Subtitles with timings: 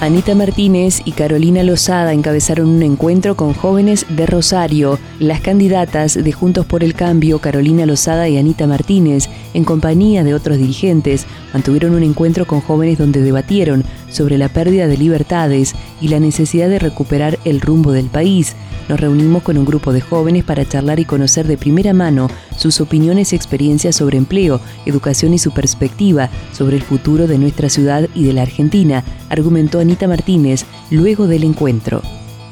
[0.00, 4.96] Anita Martínez y Carolina Lozada encabezaron un encuentro con jóvenes de Rosario.
[5.18, 10.34] Las candidatas de Juntos por el Cambio, Carolina Lozada y Anita Martínez, en compañía de
[10.34, 16.06] otros dirigentes, mantuvieron un encuentro con jóvenes donde debatieron sobre la pérdida de libertades y
[16.06, 18.54] la necesidad de recuperar el rumbo del país.
[18.88, 22.82] Nos reunimos con un grupo de jóvenes para charlar y conocer de primera mano sus
[22.82, 28.06] opiniones y experiencias sobre empleo, educación y su perspectiva sobre el futuro de nuestra ciudad
[28.14, 32.02] y de la Argentina, argumentó Anita Martínez luego del encuentro.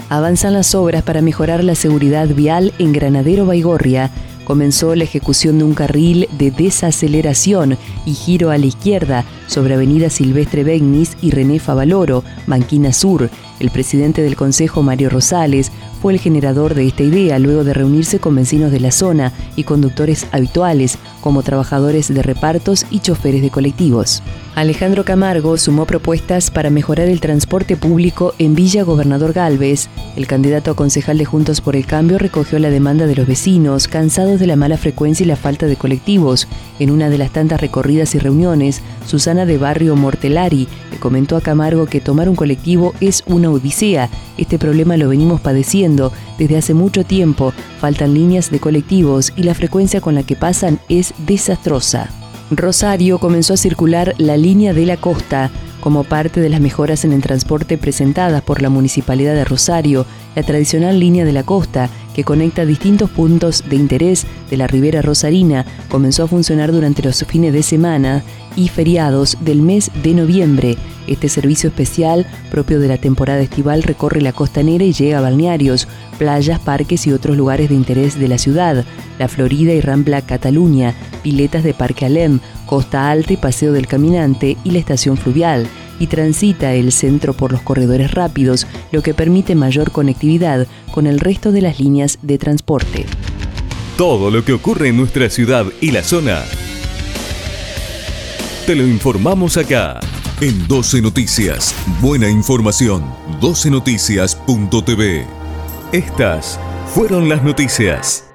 [0.09, 4.11] Avanzan las obras para mejorar la seguridad vial en Granadero Baigorria
[4.47, 10.09] comenzó la ejecución de un carril de desaceleración y giro a la izquierda sobre Avenida
[10.09, 13.29] Silvestre Begnis y René Favaloro, Banquina Sur.
[13.59, 18.19] El presidente del Consejo, Mario Rosales, fue el generador de esta idea luego de reunirse
[18.19, 23.51] con vecinos de la zona y conductores habituales, como trabajadores de repartos y choferes de
[23.51, 24.23] colectivos.
[24.55, 29.89] Alejandro Camargo sumó propuestas para mejorar el transporte público en Villa Gobernador Galvez.
[30.15, 33.89] El candidato a concejal de Juntos por el Cambio recogió la demanda de los vecinos,
[33.89, 36.47] cansados de la mala frecuencia y la falta de colectivos.
[36.79, 41.41] En una de las tantas recorridas y reuniones, Susana de Barrio Mortelari le comentó a
[41.41, 44.11] Camargo que tomar un colectivo es una odisea.
[44.39, 47.53] Este problema lo venimos padeciendo desde hace mucho tiempo.
[47.81, 52.11] Faltan líneas de colectivos y la frecuencia con la que pasan es desastrosa.
[52.51, 55.51] Rosario comenzó a circular la línea de la costa
[55.81, 60.43] como parte de las mejoras en el transporte presentadas por la Municipalidad de Rosario, la
[60.43, 65.67] tradicional línea de la costa, que conecta distintos puntos de interés de la ribera rosarina,
[65.91, 68.25] comenzó a funcionar durante los fines de semana
[68.57, 70.79] y feriados del mes de noviembre.
[71.07, 75.89] Este servicio especial, propio de la temporada estival, recorre la costanera y llega a balnearios,
[76.19, 78.87] playas, parques y otros lugares de interés de la ciudad,
[79.19, 84.57] la Florida y Rambla Cataluña, piletas de Parque Alem, Costa Alta y Paseo del Caminante
[84.65, 89.55] y la estación fluvial, y transita el centro por los corredores rápidos, lo que permite
[89.55, 93.07] mayor conectividad con el resto de las líneas de transporte.
[93.97, 96.43] Todo lo que ocurre en nuestra ciudad y la zona,
[98.67, 100.01] te lo informamos acá.
[100.41, 103.05] En 12 Noticias, buena información.
[103.41, 105.25] 12noticias.tv.
[105.93, 106.61] Estas
[106.93, 108.26] fueron las noticias.